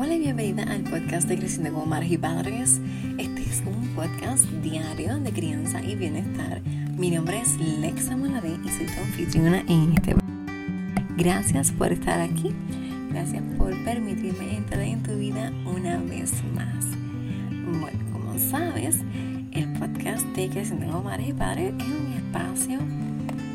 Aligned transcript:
Hola 0.00 0.14
y 0.14 0.20
bienvenida 0.20 0.62
al 0.62 0.84
podcast 0.84 1.28
de 1.28 1.36
Creciendo 1.36 1.72
como 1.72 1.86
Madres 1.86 2.12
y 2.12 2.18
Padres. 2.18 2.80
Este 3.18 3.42
es 3.42 3.64
un 3.66 3.84
podcast 3.96 4.44
diario 4.62 5.18
de 5.18 5.32
crianza 5.32 5.82
y 5.82 5.96
bienestar. 5.96 6.62
Mi 6.96 7.10
nombre 7.10 7.40
es 7.40 7.56
Lexa 7.58 8.16
Malavé 8.16 8.60
y 8.64 8.68
soy 8.68 8.86
tu 8.86 9.00
anfitriona 9.00 9.64
en 9.66 9.94
este 9.94 10.14
Gracias 11.16 11.72
por 11.72 11.90
estar 11.90 12.20
aquí. 12.20 12.54
Gracias 13.10 13.42
por 13.58 13.72
permitirme 13.82 14.58
entrar 14.58 14.82
en 14.82 15.02
tu 15.02 15.16
vida 15.16 15.52
una 15.66 15.96
vez 15.96 16.32
más. 16.54 16.84
Bueno, 17.80 17.98
como 18.12 18.38
sabes, 18.38 18.98
el 19.50 19.72
podcast 19.80 20.24
de 20.36 20.48
Creciendo 20.48 20.86
como 20.86 21.02
Madres 21.02 21.30
y 21.30 21.32
Padres 21.32 21.74
es 21.76 21.86
un 21.86 22.12
espacio 22.12 22.78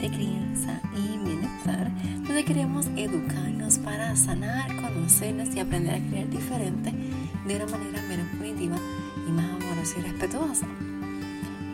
de 0.01 0.09
crianza 0.09 0.81
y 0.97 1.25
bienestar 1.25 1.89
donde 2.27 2.43
queremos 2.43 2.87
educarnos 2.97 3.77
para 3.77 4.13
sanar, 4.17 4.75
conocernos 4.93 5.55
y 5.55 5.59
aprender 5.59 5.95
a 5.95 6.09
crear 6.09 6.29
diferente 6.29 6.93
de 7.47 7.55
una 7.55 7.65
manera 7.65 8.01
menos 8.07 8.27
punitiva 8.37 8.77
y 9.27 9.31
más 9.31 9.45
amorosa 9.45 9.99
y 9.99 10.01
respetuosa, 10.01 10.67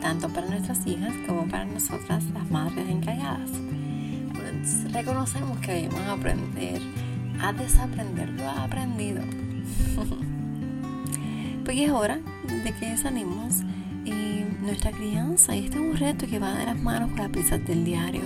tanto 0.01 0.29
para 0.29 0.47
nuestras 0.47 0.85
hijas 0.87 1.13
como 1.27 1.47
para 1.47 1.65
nosotras 1.65 2.23
las 2.33 2.49
madres 2.49 2.89
encargadas. 2.89 3.49
reconocemos 4.91 5.59
que 5.59 5.73
debemos 5.73 6.01
aprender 6.07 6.81
a 7.41 7.53
desaprender 7.53 8.29
lo 8.29 8.49
aprendido. 8.49 9.21
Porque 11.63 11.85
es 11.85 11.91
hora 11.91 12.19
de 12.63 12.73
que 12.73 12.89
desanimos 12.89 13.63
nuestra 14.69 14.91
crianza 14.91 15.55
y 15.55 15.65
este 15.65 15.77
es 15.77 15.81
un 15.81 15.97
reto 15.97 16.27
que 16.27 16.37
va 16.37 16.53
de 16.53 16.65
las 16.65 16.79
manos 16.79 17.09
con 17.09 17.19
las 17.19 17.29
prisas 17.29 17.65
del 17.65 17.83
diario. 17.85 18.21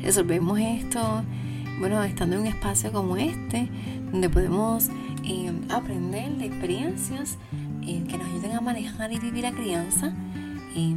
Resolvemos 0.00 0.58
esto, 0.60 1.24
bueno, 1.80 2.02
estando 2.04 2.36
en 2.36 2.42
un 2.42 2.46
espacio 2.46 2.92
como 2.92 3.16
este, 3.16 3.68
donde 4.14 4.30
podemos 4.30 4.90
eh, 5.24 5.52
aprender 5.70 6.36
de 6.36 6.46
experiencias 6.46 7.36
eh, 7.82 8.04
que 8.08 8.16
nos 8.16 8.28
ayuden 8.28 8.52
a 8.52 8.60
manejar 8.60 9.12
y 9.12 9.18
vivir 9.18 9.42
la 9.42 9.50
crianza, 9.50 10.12
eh, 10.76 10.94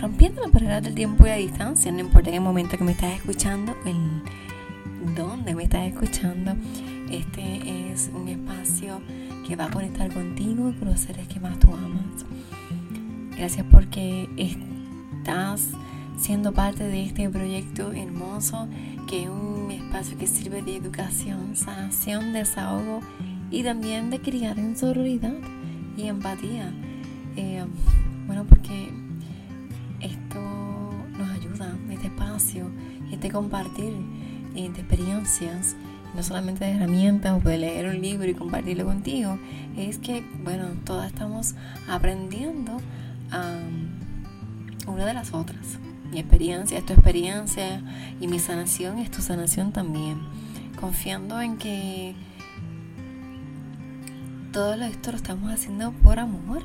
rompiendo 0.00 0.40
las 0.40 0.50
barreras 0.50 0.82
del 0.82 0.94
tiempo 0.94 1.26
y 1.26 1.28
la 1.28 1.36
distancia, 1.36 1.92
no 1.92 1.98
importa 1.98 2.30
el 2.30 2.40
momento 2.40 2.78
que 2.78 2.84
me 2.84 2.92
estás 2.92 3.14
escuchando, 3.14 3.76
el 3.84 5.14
dónde 5.14 5.54
me 5.54 5.64
estás 5.64 5.86
escuchando. 5.86 6.56
Este 7.10 7.92
es 7.92 8.10
un 8.14 8.28
espacio 8.28 9.02
que 9.46 9.56
va 9.56 9.66
a 9.66 9.70
conectar 9.70 10.10
contigo 10.10 10.70
y 10.70 10.72
con 10.72 10.88
los 10.88 11.00
seres 11.00 11.28
que 11.28 11.40
más 11.40 11.58
tú 11.58 11.74
amas. 11.74 12.24
Gracias 13.36 13.66
porque 13.70 14.30
estás 14.38 15.72
siendo 16.18 16.52
parte 16.52 16.84
de 16.84 17.04
este 17.04 17.28
proyecto 17.28 17.92
hermoso 17.92 18.68
que 19.08 19.24
es 19.24 19.28
un 19.28 19.70
espacio 19.70 20.16
que 20.18 20.26
sirve 20.26 20.62
de 20.62 20.76
educación, 20.76 21.56
sanación, 21.56 22.32
desahogo 22.32 23.00
y 23.50 23.62
también 23.62 24.10
de 24.10 24.20
criar 24.20 24.58
en 24.58 24.76
sororidad 24.76 25.34
y 25.96 26.06
empatía. 26.06 26.72
Eh, 27.36 27.64
bueno, 28.26 28.44
porque 28.44 28.90
esto 30.00 30.40
nos 31.18 31.30
ayuda, 31.30 31.76
este 31.90 32.06
espacio, 32.06 32.70
este 33.10 33.30
compartir 33.30 33.92
de 34.54 34.66
experiencias 34.66 35.76
no 36.14 36.22
solamente 36.22 36.64
de 36.64 36.72
herramientas 36.72 37.40
o 37.44 37.48
de 37.48 37.58
leer 37.58 37.86
un 37.86 38.00
libro 38.00 38.28
y 38.28 38.34
compartirlo 38.34 38.84
contigo, 38.84 39.38
es 39.76 39.98
que, 39.98 40.24
bueno, 40.42 40.66
todas 40.84 41.06
estamos 41.06 41.54
aprendiendo 41.88 42.78
una 44.86 45.06
de 45.06 45.14
las 45.14 45.32
otras. 45.32 45.78
Mi 46.10 46.18
experiencia 46.18 46.78
es 46.78 46.86
tu 46.86 46.92
experiencia 46.92 47.82
y 48.20 48.26
mi 48.26 48.38
sanación 48.38 48.98
es 48.98 49.10
tu 49.10 49.22
sanación 49.22 49.72
también. 49.72 50.20
Confiando 50.80 51.40
en 51.40 51.56
que 51.56 52.14
todo 54.52 54.74
esto 54.74 55.12
lo 55.12 55.16
estamos 55.16 55.52
haciendo 55.52 55.92
por 55.92 56.18
amor 56.18 56.62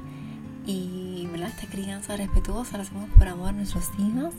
y 0.65 1.27
¿verdad? 1.31 1.49
esta 1.49 1.67
crianza 1.67 2.17
respetuosa 2.17 2.77
la 2.77 2.83
hacemos 2.83 3.09
por 3.11 3.27
amor 3.27 3.49
a 3.49 3.51
nuestros 3.51 3.89
hijos 3.99 4.33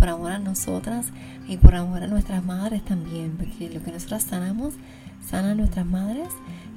por 0.00 0.08
amor 0.08 0.32
a 0.32 0.38
nosotras 0.38 1.08
y 1.46 1.58
por 1.58 1.74
amor 1.74 2.02
a 2.02 2.06
nuestras 2.06 2.42
madres 2.42 2.82
también, 2.82 3.36
porque 3.36 3.68
lo 3.68 3.82
que 3.82 3.92
nosotras 3.92 4.22
sanamos, 4.22 4.74
sanan 5.22 5.58
nuestras 5.58 5.84
madres 5.84 6.28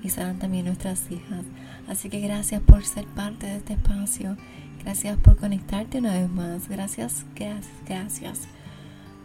y 0.03 0.09
sanan 0.09 0.39
también 0.39 0.65
nuestras 0.65 1.09
hijas. 1.09 1.45
Así 1.87 2.09
que 2.09 2.19
gracias 2.19 2.61
por 2.61 2.83
ser 2.83 3.05
parte 3.05 3.47
de 3.47 3.55
este 3.55 3.73
espacio, 3.73 4.35
gracias 4.83 5.17
por 5.17 5.37
conectarte 5.37 5.99
una 5.99 6.13
vez 6.13 6.29
más, 6.29 6.67
gracias, 6.67 7.25
gracias, 7.35 7.67
gracias 7.87 8.39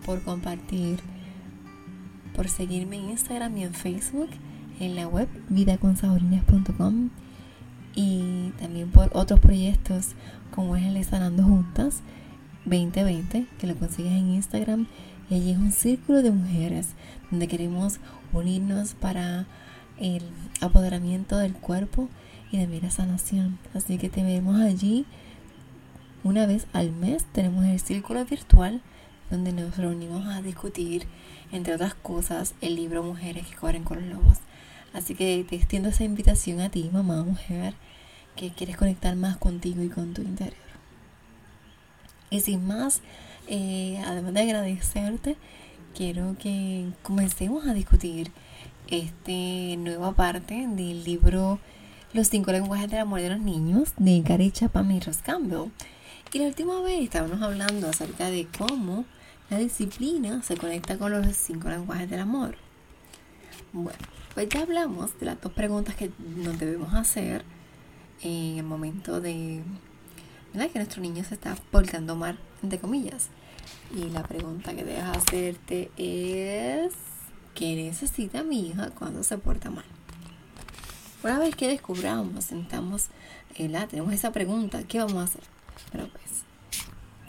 por 0.06 0.22
compartir, 0.22 1.00
por 2.34 2.48
seguirme 2.48 2.96
en 2.96 3.10
Instagram 3.10 3.56
y 3.56 3.64
en 3.64 3.74
Facebook, 3.74 4.30
en 4.80 4.94
la 4.94 5.08
web 5.08 5.28
vidaconsaborinas.com 5.48 7.10
y 7.94 8.52
también 8.60 8.90
por 8.90 9.10
otros 9.12 9.40
proyectos 9.40 10.14
como 10.54 10.76
es 10.76 10.84
el 10.84 11.04
Sanando 11.04 11.42
Juntas 11.42 12.02
2020, 12.64 13.46
que 13.58 13.66
lo 13.66 13.74
consigues 13.74 14.12
en 14.12 14.34
Instagram. 14.34 14.86
Y 15.30 15.34
allí 15.34 15.50
es 15.50 15.58
un 15.58 15.72
círculo 15.72 16.22
de 16.22 16.30
mujeres 16.30 16.90
donde 17.30 17.48
queremos 17.48 17.98
unirnos 18.32 18.94
para 18.94 19.46
el 19.98 20.22
apoderamiento 20.60 21.36
del 21.36 21.52
cuerpo 21.54 22.08
y 22.50 22.58
también 22.58 22.84
la 22.84 22.90
sanación. 22.90 23.58
Así 23.74 23.98
que 23.98 24.08
te 24.08 24.22
vemos 24.22 24.60
allí 24.60 25.04
una 26.28 26.46
vez 26.46 26.66
al 26.72 26.92
mes. 26.92 27.24
Tenemos 27.32 27.64
el 27.64 27.80
círculo 27.80 28.24
virtual 28.24 28.82
donde 29.30 29.52
nos 29.52 29.76
reunimos 29.76 30.26
a 30.26 30.42
discutir, 30.42 31.06
entre 31.52 31.74
otras 31.74 31.94
cosas, 31.94 32.54
el 32.60 32.76
libro 32.76 33.02
Mujeres 33.02 33.46
que 33.46 33.56
corren 33.56 33.84
con 33.84 34.00
los 34.00 34.18
lobos. 34.18 34.38
Así 34.92 35.14
que 35.14 35.44
te 35.48 35.56
extiendo 35.56 35.88
esa 35.88 36.04
invitación 36.04 36.60
a 36.60 36.70
ti, 36.70 36.88
mamá, 36.92 37.22
mujer, 37.22 37.74
que 38.36 38.50
quieres 38.50 38.76
conectar 38.76 39.16
más 39.16 39.36
contigo 39.36 39.82
y 39.82 39.88
con 39.88 40.14
tu 40.14 40.22
interior. 40.22 40.54
Y 42.30 42.40
sin 42.40 42.66
más, 42.66 43.00
eh, 43.48 44.02
además 44.06 44.34
de 44.34 44.40
agradecerte, 44.40 45.36
quiero 45.94 46.36
que 46.38 46.88
comencemos 47.02 47.66
a 47.66 47.74
discutir 47.74 48.30
esta 48.88 49.76
nueva 49.78 50.12
parte 50.12 50.66
del 50.66 51.04
libro 51.04 51.58
Los 52.12 52.28
cinco 52.28 52.52
lenguajes 52.52 52.90
del 52.90 53.00
amor 53.00 53.20
de 53.20 53.30
los 53.30 53.40
niños 53.40 53.92
de 53.96 54.20
Gary 54.22 54.50
Chapman 54.50 54.90
y 54.92 55.00
Ross 55.00 55.18
Campbell. 55.18 55.70
Y 56.30 56.40
la 56.40 56.46
última 56.46 56.82
vez 56.82 57.02
estábamos 57.02 57.40
hablando 57.40 57.88
acerca 57.88 58.28
de 58.28 58.46
cómo 58.58 59.06
la 59.48 59.56
disciplina 59.56 60.42
se 60.42 60.58
conecta 60.58 60.98
con 60.98 61.10
los 61.10 61.26
cinco 61.34 61.70
lenguajes 61.70 62.10
del 62.10 62.20
amor. 62.20 62.56
Bueno, 63.72 63.98
pues 64.34 64.46
ya 64.50 64.60
hablamos 64.60 65.18
de 65.18 65.24
las 65.24 65.40
dos 65.40 65.52
preguntas 65.52 65.94
que 65.94 66.10
nos 66.36 66.58
debemos 66.58 66.92
hacer 66.92 67.44
en 68.20 68.58
el 68.58 68.64
momento 68.64 69.22
de 69.22 69.62
que 70.52 70.78
nuestro 70.78 71.00
niño 71.00 71.24
se 71.24 71.34
está 71.34 71.56
portando 71.70 72.14
mal, 72.14 72.38
entre 72.62 72.78
comillas. 72.78 73.28
Y 73.94 74.10
la 74.10 74.22
pregunta 74.22 74.74
que 74.74 74.84
debes 74.84 75.04
hacerte 75.04 75.90
es, 75.96 76.92
¿qué 77.54 77.74
necesita 77.74 78.42
mi 78.42 78.68
hija 78.68 78.90
cuando 78.90 79.22
se 79.22 79.38
porta 79.38 79.70
mal? 79.70 79.86
Una 81.24 81.38
vez 81.38 81.56
que 81.56 81.68
descubramos, 81.68 82.44
sentamos, 82.44 83.06
la, 83.56 83.86
tenemos 83.86 84.12
esa 84.12 84.30
pregunta, 84.30 84.82
¿qué 84.82 84.98
vamos 84.98 85.16
a 85.16 85.22
hacer? 85.24 85.57
Pero 85.92 86.08
pues, 86.08 86.44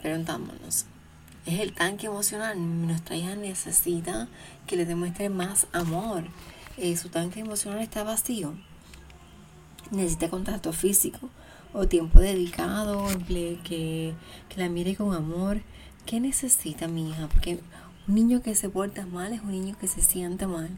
preguntámonos, 0.02 0.86
¿es 1.46 1.60
el 1.60 1.72
tanque 1.72 2.06
emocional? 2.06 2.56
Nuestra 2.86 3.16
hija 3.16 3.36
necesita 3.36 4.28
que 4.66 4.76
le 4.76 4.86
demuestre 4.86 5.28
más 5.28 5.66
amor. 5.72 6.24
Eh, 6.76 6.96
su 6.96 7.08
tanque 7.08 7.40
emocional 7.40 7.80
está 7.80 8.04
vacío. 8.04 8.54
Necesita 9.90 10.30
contacto 10.30 10.72
físico 10.72 11.28
o 11.72 11.86
tiempo 11.86 12.20
dedicado, 12.20 13.06
que, 13.26 14.14
la 14.56 14.68
mire 14.68 14.96
con 14.96 15.14
amor. 15.14 15.62
¿Qué 16.06 16.20
necesita 16.20 16.88
mi 16.88 17.10
hija? 17.10 17.28
Porque 17.28 17.60
un 18.08 18.14
niño 18.14 18.42
que 18.42 18.54
se 18.54 18.68
porta 18.68 19.06
mal 19.06 19.32
es 19.32 19.42
un 19.42 19.52
niño 19.52 19.76
que 19.78 19.86
se 19.86 20.00
siente 20.00 20.46
mal, 20.46 20.70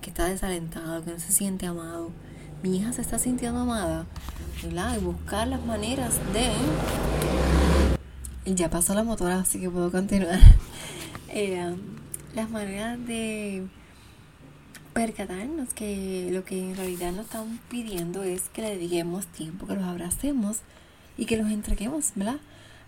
que 0.00 0.10
está 0.10 0.26
desalentado, 0.26 1.04
que 1.04 1.10
no 1.10 1.18
se 1.18 1.32
siente 1.32 1.66
amado. 1.66 2.10
Mi 2.62 2.76
hija 2.76 2.92
se 2.92 3.00
está 3.00 3.18
sintiendo 3.18 3.60
amada, 3.60 4.04
¿verdad? 4.62 4.96
Y 4.96 5.00
buscar 5.00 5.48
las 5.48 5.64
maneras 5.64 6.18
de... 6.34 6.52
Ya 8.52 8.68
pasó 8.68 8.94
la 8.94 9.02
motora, 9.02 9.38
así 9.40 9.58
que 9.60 9.70
puedo 9.70 9.90
continuar. 9.90 10.38
Eh, 11.32 11.76
las 12.34 12.50
maneras 12.50 12.98
de 13.06 13.64
percatarnos 14.92 15.72
que 15.72 16.28
lo 16.32 16.44
que 16.44 16.70
en 16.70 16.76
realidad 16.76 17.12
nos 17.12 17.26
están 17.26 17.60
pidiendo 17.68 18.24
es 18.24 18.48
que 18.48 18.62
le 18.62 18.70
dediquemos 18.70 19.28
tiempo, 19.28 19.68
que 19.68 19.76
los 19.76 19.84
abracemos 19.84 20.58
y 21.16 21.26
que 21.26 21.36
los 21.36 21.48
entreguemos, 21.48 22.10
¿verdad? 22.16 22.38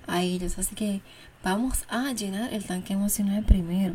A 0.08 0.22
ellos. 0.22 0.58
Así 0.58 0.74
que 0.74 1.02
vamos 1.44 1.84
a 1.88 2.12
llenar 2.12 2.52
el 2.52 2.64
tanque 2.64 2.94
emocional 2.94 3.44
primero. 3.44 3.94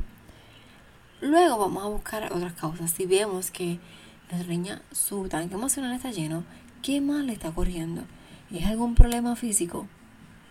Luego 1.20 1.58
vamos 1.58 1.84
a 1.84 1.88
buscar 1.88 2.32
otras 2.32 2.54
causas. 2.54 2.92
Si 2.92 3.06
vemos 3.06 3.52
que 3.52 3.80
nuestra 4.30 4.50
niña, 4.52 4.82
su 4.92 5.28
tanque 5.28 5.56
emocional 5.56 5.96
está 5.96 6.12
lleno, 6.12 6.44
¿qué 6.82 7.02
más 7.02 7.24
le 7.24 7.34
está 7.34 7.50
ocurriendo? 7.50 8.04
¿Es 8.52 8.66
algún 8.66 8.96
problema 8.96 9.36
físico? 9.36 9.88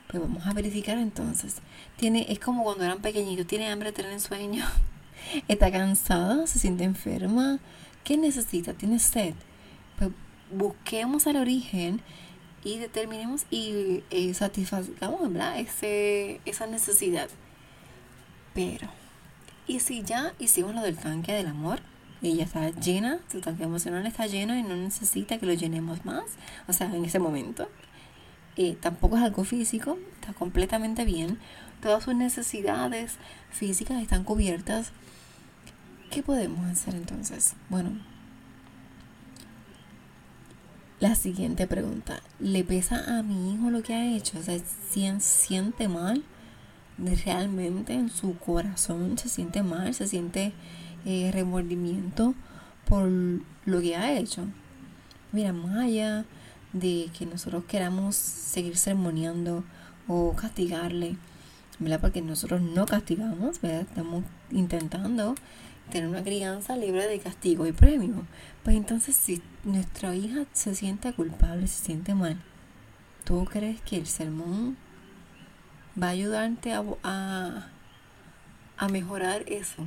Pues 0.08 0.22
vamos 0.22 0.46
a 0.46 0.52
verificar 0.52 0.98
entonces. 0.98 1.56
Tiene, 1.96 2.26
es 2.28 2.38
como 2.38 2.64
cuando 2.64 2.84
eran 2.84 3.00
pequeñitos, 3.00 3.46
tiene 3.46 3.68
hambre, 3.68 3.92
tiene 3.92 4.18
sueño 4.20 4.64
está 5.48 5.70
cansada, 5.70 6.46
se 6.46 6.58
siente 6.58 6.84
enferma, 6.84 7.58
¿Qué 8.06 8.16
necesita? 8.16 8.72
¿Tiene 8.72 9.00
sed? 9.00 9.34
Pues 9.98 10.10
busquemos 10.52 11.26
el 11.26 11.38
origen 11.38 12.00
y 12.62 12.78
determinemos 12.78 13.46
y, 13.50 14.04
y 14.10 14.32
satisfagamos 14.32 15.32
Ese, 15.56 16.40
esa 16.44 16.68
necesidad. 16.68 17.28
Pero, 18.54 18.86
¿y 19.66 19.80
si 19.80 20.04
ya 20.04 20.34
hicimos 20.38 20.72
lo 20.72 20.82
del 20.82 20.96
tanque 20.96 21.32
del 21.32 21.48
amor? 21.48 21.80
Ya 22.22 22.44
está 22.44 22.70
llena, 22.70 23.20
su 23.30 23.40
tanque 23.40 23.64
emocional 23.64 24.06
está 24.06 24.26
lleno 24.26 24.56
y 24.56 24.62
no 24.62 24.74
necesita 24.76 25.38
que 25.38 25.46
lo 25.46 25.52
llenemos 25.52 26.04
más, 26.04 26.24
o 26.66 26.72
sea, 26.72 26.92
en 26.94 27.04
ese 27.04 27.18
momento. 27.18 27.68
Tampoco 28.80 29.16
es 29.16 29.22
algo 29.22 29.44
físico, 29.44 29.98
está 30.20 30.32
completamente 30.32 31.04
bien. 31.04 31.38
Todas 31.82 32.04
sus 32.04 32.14
necesidades 32.14 33.16
físicas 33.50 34.02
están 34.02 34.24
cubiertas. 34.24 34.92
¿Qué 36.10 36.22
podemos 36.22 36.66
hacer 36.66 36.94
entonces? 36.94 37.54
Bueno, 37.68 37.90
la 40.98 41.14
siguiente 41.14 41.66
pregunta. 41.66 42.22
¿Le 42.40 42.64
pesa 42.64 43.18
a 43.18 43.22
mi 43.22 43.52
hijo 43.52 43.70
lo 43.70 43.82
que 43.82 43.94
ha 43.94 44.16
hecho? 44.16 44.38
O 44.38 44.42
sea, 44.42 44.58
¿siente 45.20 45.88
mal? 45.88 46.24
¿Realmente 46.98 47.92
en 47.92 48.08
su 48.08 48.38
corazón 48.38 49.18
se 49.18 49.28
siente 49.28 49.62
mal? 49.62 49.92
¿Se 49.92 50.08
siente 50.08 50.54
eh, 51.06 51.30
remordimiento 51.32 52.34
por 52.86 53.08
lo 53.08 53.80
que 53.80 53.96
ha 53.96 54.12
hecho? 54.18 54.44
Mira, 55.32 55.52
Maya 55.52 56.26
de 56.72 57.10
que 57.16 57.24
nosotros 57.26 57.64
queramos 57.64 58.16
seguir 58.16 58.76
sermoneando 58.76 59.64
o 60.08 60.34
castigarle, 60.34 61.16
¿verdad? 61.78 62.00
Porque 62.00 62.20
nosotros 62.20 62.60
no 62.60 62.86
castigamos, 62.86 63.60
¿verdad? 63.60 63.82
Estamos 63.82 64.24
intentando 64.50 65.34
tener 65.90 66.08
una 66.08 66.22
crianza 66.22 66.76
libre 66.76 67.06
de 67.06 67.18
castigo 67.18 67.66
y 67.66 67.72
premio. 67.72 68.26
Pues 68.64 68.76
entonces 68.76 69.16
si 69.16 69.42
nuestra 69.64 70.14
hija 70.14 70.44
se 70.52 70.74
siente 70.74 71.12
culpable, 71.12 71.66
se 71.66 71.84
siente 71.84 72.14
mal, 72.14 72.40
¿tú 73.24 73.44
crees 73.44 73.80
que 73.82 73.96
el 73.96 74.06
sermón 74.06 74.76
va 76.00 76.08
a 76.08 76.10
ayudarte 76.10 76.72
a, 76.72 76.84
a, 77.02 77.68
a 78.76 78.88
mejorar 78.88 79.44
eso? 79.46 79.86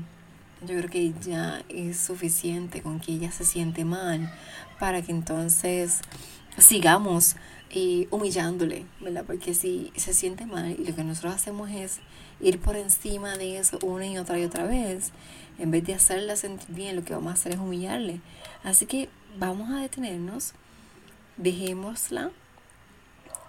Yo 0.62 0.78
creo 0.78 0.90
que 0.90 1.14
ya 1.22 1.64
es 1.70 1.98
suficiente 1.98 2.82
con 2.82 3.00
que 3.00 3.14
ella 3.14 3.32
se 3.32 3.46
siente 3.46 3.86
mal 3.86 4.32
para 4.78 5.02
que 5.02 5.12
entonces 5.12 6.02
sigamos 6.58 7.38
eh, 7.70 8.08
humillándole, 8.12 8.86
¿verdad? 9.00 9.24
Porque 9.26 9.54
si 9.54 9.92
se 9.96 10.14
siente 10.14 10.46
mal 10.46 10.76
y 10.78 10.86
lo 10.86 10.96
que 10.96 11.04
nosotros 11.04 11.36
hacemos 11.36 11.70
es 11.72 12.00
ir 12.42 12.60
por 12.60 12.76
encima 12.76 13.38
de 13.38 13.58
eso 13.58 13.80
una 13.84 14.06
y 14.08 14.18
otra 14.18 14.40
y 14.40 14.44
otra 14.44 14.66
vez, 14.66 15.12
en 15.60 15.72
vez 15.72 15.86
de 15.86 15.94
hacerla 15.94 16.36
sentir 16.36 16.76
bien, 16.76 16.96
lo 16.96 17.04
que 17.04 17.14
vamos 17.14 17.32
a 17.32 17.34
hacer 17.36 17.54
es 17.54 17.60
humillarle. 17.60 18.22
Así 18.64 18.86
que 18.86 19.10
vamos 19.38 19.70
a 19.70 19.82
detenernos, 19.82 20.54
dejémosla 21.38 22.32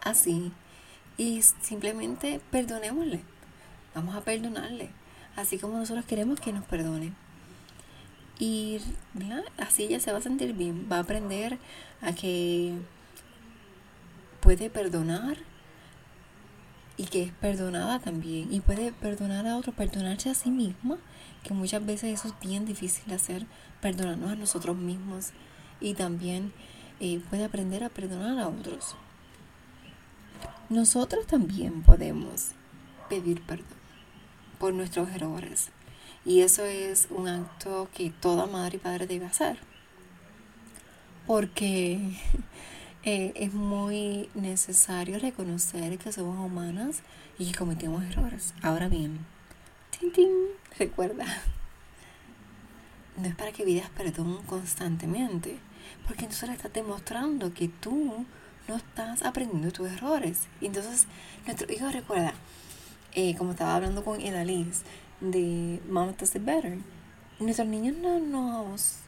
así 0.03 0.53
y 1.17 1.43
simplemente 1.43 2.41
perdonémosle. 2.51 3.21
Vamos 3.95 4.15
a 4.15 4.21
perdonarle, 4.21 4.91
así 5.37 5.59
como 5.59 5.79
nosotros 5.79 6.05
queremos 6.05 6.41
que 6.41 6.53
nos 6.53 6.65
perdone. 6.65 7.13
Y 8.39 8.81
así 9.59 9.85
ella 9.85 10.01
se 10.01 10.13
va 10.13 10.19
a 10.19 10.23
sentir 10.23 10.55
bien, 10.55 10.89
va 10.91 10.97
a 10.97 11.01
aprender 11.01 11.59
a 12.01 12.13
que 12.15 12.75
puede 14.41 14.71
perdonar 14.71 15.37
y 16.97 17.05
que 17.05 17.23
es 17.23 17.33
perdonada 17.33 17.99
también. 17.99 18.53
Y 18.53 18.61
puede 18.61 18.93
perdonar 18.93 19.47
a 19.47 19.57
otros, 19.57 19.75
perdonarse 19.75 20.31
a 20.31 20.35
sí 20.35 20.51
misma, 20.51 20.97
que 21.43 21.53
muchas 21.53 21.85
veces 21.85 22.19
eso 22.19 22.29
es 22.29 22.35
bien 22.41 22.65
difícil 22.65 23.05
de 23.07 23.15
hacer, 23.15 23.47
perdonarnos 23.83 24.31
a 24.31 24.37
nosotros 24.37 24.77
mismos. 24.77 25.33
Y 25.81 25.95
también 25.95 26.53
eh, 26.99 27.21
puede 27.29 27.45
aprender 27.45 27.85
a 27.85 27.91
perdonar 27.91 28.39
a 28.39 28.49
otros. 28.49 28.97
Nosotros 30.71 31.27
también 31.27 31.83
podemos 31.83 32.53
pedir 33.09 33.43
perdón 33.43 33.80
por 34.61 34.75
nuestros 34.75 35.09
errores. 35.09 35.71
Y 36.25 36.43
eso 36.43 36.65
es 36.67 37.09
un 37.11 37.27
acto 37.27 37.89
que 37.95 38.11
toda 38.11 38.47
madre 38.47 38.77
y 38.77 38.79
padre 38.79 39.07
debe 39.07 39.25
hacer. 39.25 39.59
Porque 41.27 41.99
eh, 43.03 43.33
es 43.35 43.55
muy 43.55 44.29
necesario 44.35 45.19
reconocer 45.19 45.99
que 45.99 46.13
somos 46.13 46.39
humanas 46.39 47.01
y 47.39 47.51
que 47.51 47.59
cometemos 47.59 48.05
errores. 48.05 48.55
Ahora 48.63 48.89
bien, 48.89 49.25
recuerda, 50.79 51.25
no 53.17 53.27
es 53.27 53.35
para 53.35 53.53
que 53.53 53.65
pidas 53.65 53.89
perdón 53.91 54.43
constantemente, 54.45 55.59
porque 56.07 56.25
entonces 56.25 56.49
le 56.51 56.55
estás 56.55 56.73
demostrando 56.73 57.55
que 57.55 57.69
tú 57.69 58.27
no 58.69 58.77
estás 58.77 59.23
aprendiendo 59.23 59.73
tus 59.73 59.91
errores. 59.91 60.49
Y 60.61 60.67
entonces, 60.67 61.07
nuestro 61.47 61.73
hijo 61.73 61.89
recuerda, 61.89 62.35
eh, 63.15 63.35
como 63.37 63.53
estaba 63.53 63.77
hablando 63.77 64.05
con 64.05 64.21
Edaliz 64.21 64.83
de 65.21 65.81
Mama 65.89 66.15
Does 66.19 66.35
It 66.35 66.45
Better, 66.45 66.79
nuestros 67.39 67.69
niños 67.69 67.97
no 67.97 68.21
nos 68.21 68.99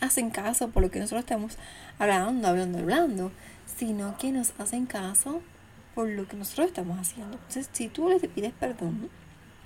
hacen 0.00 0.30
caso 0.30 0.68
por 0.70 0.82
lo 0.82 0.90
que 0.90 1.00
nosotros 1.00 1.20
estamos 1.20 1.56
hablando, 1.98 2.48
hablando, 2.48 2.78
hablando, 2.78 3.32
sino 3.66 4.16
que 4.18 4.30
nos 4.30 4.52
hacen 4.58 4.86
caso 4.86 5.40
por 5.94 6.08
lo 6.08 6.28
que 6.28 6.36
nosotros 6.36 6.68
estamos 6.68 6.98
haciendo. 6.98 7.34
Entonces, 7.34 7.68
si 7.72 7.88
tú 7.88 8.08
le 8.08 8.20
pides 8.20 8.52
perdón, 8.52 9.08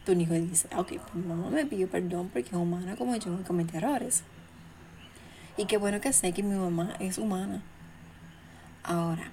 tu 0.04 0.12
hijo 0.12 0.34
dice, 0.34 0.68
ok, 0.76 0.92
pues 1.12 1.24
mamá 1.26 1.50
me 1.50 1.66
pidió 1.66 1.88
perdón 1.88 2.30
porque 2.32 2.48
es 2.48 2.54
humana 2.54 2.96
como 2.96 3.16
yo 3.16 3.38
y 3.38 3.42
comete 3.42 3.76
errores. 3.76 4.22
Y 5.56 5.66
qué 5.66 5.76
bueno 5.76 6.00
que 6.00 6.12
sé 6.12 6.32
que 6.32 6.42
mi 6.42 6.54
mamá 6.54 6.94
es 7.00 7.18
humana. 7.18 7.62
Ahora, 8.82 9.30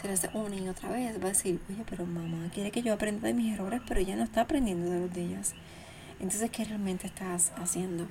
si 0.00 0.06
lo 0.06 0.14
hace 0.14 0.30
una 0.32 0.54
y 0.54 0.68
otra 0.68 0.90
vez, 0.90 1.20
va 1.20 1.26
a 1.26 1.28
decir, 1.28 1.60
oye, 1.68 1.84
pero 1.88 2.06
mamá 2.06 2.50
quiere 2.52 2.70
que 2.70 2.82
yo 2.82 2.92
aprenda 2.92 3.26
de 3.26 3.34
mis 3.34 3.52
errores, 3.54 3.80
pero 3.86 4.00
ella 4.00 4.16
no 4.16 4.22
está 4.22 4.42
aprendiendo 4.42 4.90
de 4.90 5.00
los 5.00 5.12
de 5.12 5.22
ellas. 5.22 5.54
Entonces, 6.20 6.50
¿qué 6.50 6.64
realmente 6.64 7.06
estás 7.06 7.52
haciendo? 7.56 8.06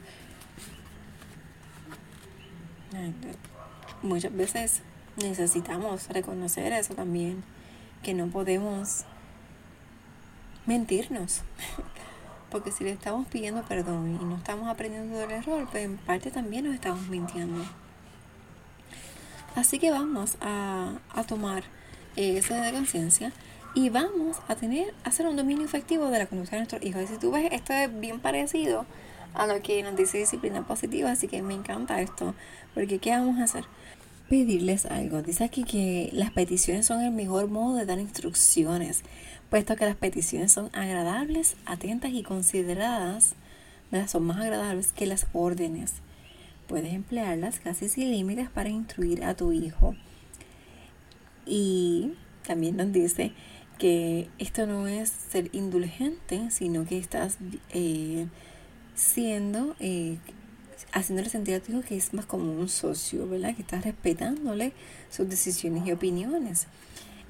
Muchas 4.02 4.36
veces 4.36 4.82
necesitamos 5.18 6.08
reconocer 6.10 6.74
eso 6.74 6.94
también, 6.94 7.44
que 8.04 8.14
no 8.14 8.28
podemos 8.28 9.06
mentirnos. 10.66 11.42
Porque 12.52 12.72
si 12.72 12.86
le 12.86 12.92
estamos 12.92 13.28
pidiendo 13.28 13.62
perdón 13.64 14.18
y 14.22 14.26
no 14.26 14.38
estamos 14.38 14.70
aprendiendo 14.70 15.18
del 15.18 15.32
error, 15.32 15.68
pues 15.70 15.84
en 15.84 15.98
parte 15.98 16.32
también 16.32 16.66
nos 16.66 16.76
estamos 16.76 17.08
mintiendo. 17.08 17.66
Así 19.56 19.80
que 19.80 19.92
vamos 19.92 20.38
a, 20.40 20.94
a 21.14 21.24
tomar 21.24 21.64
esa 22.18 22.62
de 22.62 22.74
conciencia 22.74 23.32
y 23.74 23.90
vamos 23.90 24.38
a 24.48 24.56
tener, 24.56 24.94
hacer 25.04 25.28
un 25.28 25.36
dominio 25.36 25.66
efectivo 25.66 26.10
de 26.10 26.20
la 26.20 26.26
conducta 26.26 26.56
de 26.56 26.62
nuestros 26.62 26.84
hijos. 26.84 27.04
Y 27.04 27.08
si 27.08 27.18
tú 27.18 27.32
ves, 27.32 27.50
esto 27.52 27.74
es 27.74 28.00
bien 28.00 28.20
parecido 28.20 28.86
a 29.36 29.46
lo 29.46 29.62
que 29.62 29.84
nos 29.84 29.96
dice 29.96 30.18
disciplina 30.18 30.66
positiva, 30.66 31.12
así 31.12 31.28
que 31.28 31.44
me 31.44 31.54
encanta 31.54 32.02
esto, 32.02 32.34
porque 32.74 32.98
¿qué 32.98 33.12
vamos 33.12 33.40
a 33.40 33.44
hacer? 33.44 33.66
Pedirles 34.30 34.88
algo. 34.88 35.22
Dice 35.22 35.44
aquí 35.44 35.64
que 35.64 36.10
las 36.12 36.32
peticiones 36.32 36.88
son 36.88 37.02
el 37.02 37.12
mejor 37.12 37.50
modo 37.50 37.76
de 37.76 37.86
dar 37.86 38.00
instrucciones, 38.00 39.04
puesto 39.52 39.76
que 39.76 39.86
las 39.86 39.96
peticiones 39.96 40.52
son 40.52 40.72
agradables, 40.74 41.56
atentas 41.68 42.12
y 42.12 42.24
consideradas, 42.24 43.36
son 44.08 44.24
más 44.24 44.40
agradables 44.40 44.92
que 44.92 45.06
las 45.06 45.28
órdenes. 45.34 45.94
Puedes 46.68 46.94
emplearlas 46.94 47.60
casi 47.60 47.90
sin 47.90 48.12
límites 48.12 48.50
para 48.50 48.70
instruir 48.70 49.24
a 49.24 49.36
tu 49.36 49.52
hijo. 49.52 49.96
Y 51.48 52.14
también 52.46 52.78
nos 52.78 52.92
dice 52.92 53.32
que 53.78 54.30
esto 54.40 54.66
no 54.66 54.88
es 54.88 55.10
ser 55.10 55.50
indulgente, 55.54 56.50
sino 56.52 56.86
que 56.86 56.98
estás 56.98 57.38
eh, 57.70 58.28
siendo, 58.96 59.76
eh, 59.80 60.18
haciéndole 60.92 61.30
sentir 61.30 61.56
a 61.56 61.60
tu 61.60 61.72
hijo 61.72 61.82
que 61.82 61.96
es 61.96 62.14
más 62.14 62.26
como 62.26 62.52
un 62.52 62.70
socio, 62.70 63.28
¿verdad? 63.28 63.56
Que 63.56 63.62
estás 63.62 63.84
respetándole 63.84 64.74
sus 65.10 65.30
decisiones 65.30 65.86
y 65.88 65.92
opiniones. 65.92 66.68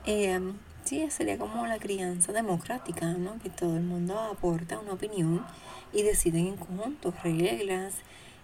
Eh, 0.06 0.40
sí, 0.86 1.06
sería 1.10 1.38
como 1.38 1.68
la 1.68 1.78
crianza 1.78 2.32
democrática, 2.32 3.14
¿no? 3.14 3.40
Que 3.40 3.50
todo 3.50 3.76
el 3.76 3.84
mundo 3.84 4.18
aporta 4.18 4.80
una 4.80 4.94
opinión 4.94 5.46
y 5.94 6.04
deciden 6.04 6.48
en 6.48 6.56
conjunto 6.56 7.14
reglas 7.24 7.94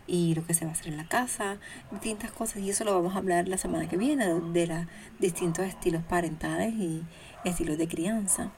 y 0.07 0.36
lo 0.36 0.45
que 0.45 0.53
se 0.53 0.65
va 0.65 0.72
a 0.72 0.74
hacer 0.74 0.88
en 0.88 0.98
la 0.98 1.07
casa, 1.07 1.57
distintas 1.91 2.31
cosas. 2.31 2.57
Y 2.57 2.69
eso 2.69 2.83
lo 2.83 2.93
vamos 2.93 3.15
a 3.15 3.19
hablar 3.19 3.48
la 3.48 3.57
semana 3.57 3.88
que 3.88 3.98
viene, 3.98 4.25
de 4.25 4.67
los 4.67 4.86
distintos 5.19 5.65
estilos 5.65 6.03
parentales 6.03 6.74
y 6.74 7.03
estilos 7.43 7.77
de 7.77 7.88
crianza. 7.88 8.51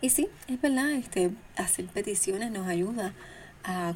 Y 0.00 0.10
sí, 0.10 0.28
es 0.48 0.60
verdad, 0.60 0.90
este, 0.92 1.30
hacer 1.56 1.86
peticiones 1.86 2.50
nos 2.50 2.66
ayuda 2.66 3.14
a, 3.64 3.94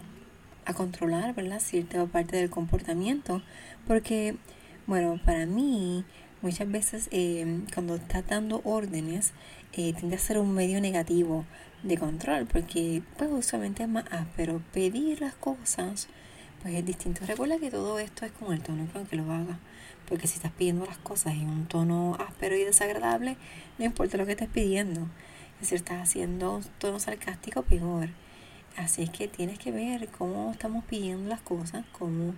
controlar, 0.77 1.35
¿verdad? 1.35 1.61
Cierta 1.61 2.05
parte 2.07 2.37
del 2.37 2.51
comportamiento. 2.51 3.43
Porque, 3.87 4.37
bueno, 4.87 5.21
para 5.25 5.47
mí, 5.47 6.05
muchas 6.43 6.71
veces 6.71 7.09
eh, 7.13 7.61
cuando 7.75 7.97
estás 7.97 8.27
dando 8.27 8.61
órdenes, 8.65 9.33
eh, 9.73 9.93
tiende 9.95 10.17
a 10.17 10.19
ser 10.19 10.39
un 10.39 10.55
medio 10.55 10.81
negativo 10.81 11.45
de 11.83 11.99
control, 11.99 12.47
porque 12.47 13.03
pues 13.17 13.31
usualmente 13.31 13.83
es 13.83 13.89
más 13.89 14.05
pero 14.37 14.63
pedir 14.73 15.21
las 15.21 15.35
cosas 15.35 16.09
pues 16.63 16.75
es 16.75 16.85
distinto. 16.85 17.25
Recuerda 17.27 17.59
que 17.59 17.71
todo 17.71 17.99
esto 17.99 18.25
es 18.25 18.33
con 18.33 18.53
el 18.53 18.61
tono 18.61 18.87
con 18.93 19.07
que 19.07 19.17
lo 19.17 19.31
hagas. 19.31 19.59
Porque 20.09 20.27
si 20.27 20.35
estás 20.35 20.53
pidiendo 20.53 20.87
las 20.87 20.99
cosas 20.99 21.35
en 21.35 21.49
un 21.49 21.67
tono 21.67 22.17
áspero 22.19 22.57
y 22.57 22.65
desagradable, 22.65 23.37
no 23.79 23.85
importa 23.85 24.17
lo 24.17 24.27
que 24.27 24.33
estés 24.33 24.49
pidiendo. 24.49 25.09
Si 25.63 25.75
estás 25.75 26.03
haciendo 26.03 26.57
un 26.57 26.65
tono 26.79 26.99
sarcástico, 26.99 27.63
peor. 27.63 28.09
Así 28.77 29.03
es 29.03 29.11
que 29.11 29.27
tienes 29.27 29.59
que 29.59 29.73
ver 29.73 30.09
cómo 30.09 30.53
estamos 30.53 30.85
pidiendo 30.85 31.29
las 31.29 31.41
cosas, 31.41 31.85
cómo 31.93 32.35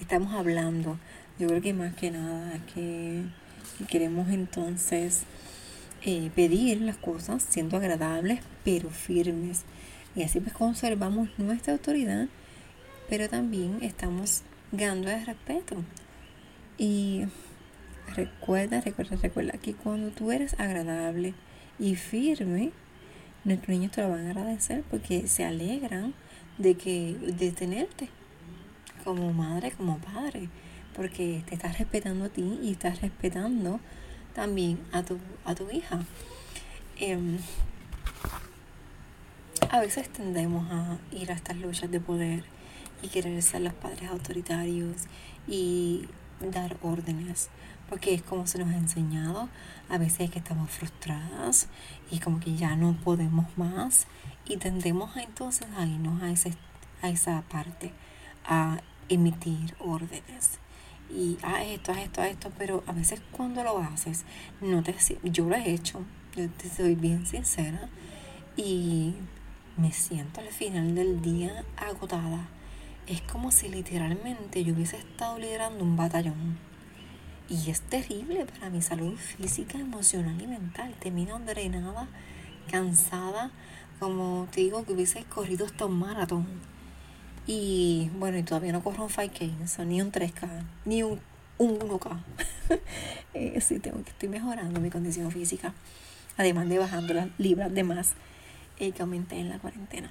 estamos 0.00 0.32
hablando. 0.34 0.98
Yo 1.38 1.48
creo 1.48 1.60
que 1.60 1.74
más 1.74 1.94
que 1.94 2.10
nada 2.10 2.58
que 2.74 3.24
queremos 3.88 4.28
entonces 4.30 5.24
eh, 6.04 6.30
pedir 6.34 6.80
las 6.80 6.96
cosas 6.96 7.44
siendo 7.48 7.76
agradables 7.76 8.40
pero 8.64 8.90
firmes. 8.90 9.62
Y 10.14 10.22
así 10.22 10.40
pues 10.40 10.52
conservamos 10.52 11.28
nuestra 11.38 11.72
autoridad, 11.72 12.28
pero 13.08 13.28
también 13.28 13.78
estamos 13.82 14.42
ganando 14.72 15.10
el 15.10 15.24
respeto. 15.24 15.76
Y 16.76 17.24
recuerda, 18.16 18.80
recuerda, 18.80 19.16
recuerda 19.16 19.52
que 19.58 19.74
cuando 19.74 20.10
tú 20.10 20.32
eres 20.32 20.58
agradable 20.58 21.34
y 21.78 21.94
firme, 21.94 22.72
nuestros 23.44 23.70
niños 23.70 23.92
te 23.92 24.02
lo 24.02 24.10
van 24.10 24.26
a 24.26 24.30
agradecer 24.30 24.84
porque 24.90 25.26
se 25.28 25.44
alegran 25.44 26.14
de 26.58 26.74
que 26.74 27.14
de 27.14 27.52
tenerte 27.52 28.08
como 29.04 29.32
madre, 29.32 29.72
como 29.72 29.98
padre, 29.98 30.48
porque 30.94 31.42
te 31.46 31.54
estás 31.54 31.78
respetando 31.78 32.26
a 32.26 32.28
ti 32.28 32.58
y 32.62 32.72
estás 32.72 33.00
respetando 33.00 33.80
también 34.34 34.78
a 34.92 35.02
tu, 35.02 35.18
a 35.44 35.54
tu 35.54 35.70
hija. 35.70 36.00
Em, 36.98 37.38
a 39.70 39.80
veces 39.80 40.08
tendemos 40.08 40.70
a 40.70 40.98
ir 41.12 41.30
a 41.30 41.34
estas 41.34 41.56
luchas 41.56 41.90
de 41.90 42.00
poder 42.00 42.44
y 43.02 43.08
querer 43.08 43.42
ser 43.42 43.62
los 43.62 43.72
padres 43.74 44.10
autoritarios 44.10 45.02
y 45.48 46.08
dar 46.40 46.76
órdenes, 46.82 47.48
porque 47.88 48.14
es 48.14 48.22
como 48.22 48.46
se 48.46 48.58
nos 48.58 48.68
ha 48.68 48.76
enseñado, 48.76 49.48
a 49.88 49.98
veces 49.98 50.30
que 50.30 50.38
estamos 50.38 50.70
frustradas 50.70 51.68
y 52.10 52.18
como 52.20 52.40
que 52.40 52.54
ya 52.54 52.76
no 52.76 52.94
podemos 53.04 53.46
más 53.56 54.06
y 54.46 54.56
tendemos 54.56 55.16
entonces 55.16 55.66
a 55.76 55.86
irnos 55.86 56.22
a, 56.22 56.30
ese, 56.30 56.54
a 57.02 57.10
esa 57.10 57.42
parte, 57.42 57.92
a 58.44 58.80
emitir 59.08 59.74
órdenes 59.78 60.61
y 61.12 61.38
haz 61.42 61.62
esto, 61.66 61.92
haz 61.92 61.98
esto, 61.98 62.22
haz 62.22 62.28
esto, 62.28 62.50
pero 62.58 62.82
a 62.86 62.92
veces 62.92 63.20
cuando 63.32 63.62
lo 63.62 63.78
haces, 63.78 64.24
no 64.60 64.82
te 64.82 64.94
yo 65.24 65.48
lo 65.48 65.54
he 65.54 65.70
hecho, 65.70 66.04
yo 66.34 66.48
te 66.50 66.68
soy 66.68 66.94
bien 66.94 67.26
sincera 67.26 67.88
y 68.56 69.14
me 69.76 69.92
siento 69.92 70.40
al 70.40 70.48
final 70.48 70.94
del 70.94 71.20
día 71.20 71.64
agotada. 71.76 72.48
Es 73.06 73.20
como 73.22 73.50
si 73.50 73.68
literalmente 73.68 74.64
yo 74.64 74.74
hubiese 74.74 74.96
estado 74.96 75.38
liderando 75.38 75.84
un 75.84 75.96
batallón. 75.96 76.58
Y 77.48 77.70
es 77.70 77.82
terrible 77.82 78.46
para 78.46 78.70
mi 78.70 78.80
salud 78.80 79.14
física, 79.16 79.78
emocional 79.78 80.40
y 80.40 80.46
mental. 80.46 80.94
Termino 81.00 81.38
drenada, 81.40 82.08
cansada, 82.70 83.50
como 83.98 84.48
te 84.50 84.62
digo 84.62 84.84
que 84.84 84.92
hubiese 84.92 85.24
corrido 85.24 85.66
hasta 85.66 85.86
un 85.86 85.98
maratón. 85.98 86.71
Y 87.46 88.10
bueno, 88.18 88.38
y 88.38 88.42
todavía 88.42 88.72
no 88.72 88.82
corro 88.82 89.04
un 89.04 89.10
5K, 89.10 89.84
ni 89.84 90.00
un 90.00 90.12
3K, 90.12 90.48
ni 90.84 91.02
un, 91.02 91.20
un 91.58 91.78
1K. 91.78 92.20
eh, 93.34 93.60
sí, 93.60 93.78
tengo 93.78 94.02
que 94.04 94.10
estoy 94.10 94.28
mejorando 94.28 94.80
mi 94.80 94.90
condición 94.90 95.30
física. 95.30 95.74
Además 96.36 96.68
de 96.68 96.78
bajando 96.78 97.14
las 97.14 97.28
libras 97.38 97.72
de 97.72 97.84
más 97.84 98.14
eh, 98.78 98.92
que 98.92 99.02
aumenté 99.02 99.38
en 99.38 99.48
la 99.48 99.58
cuarentena. 99.58 100.10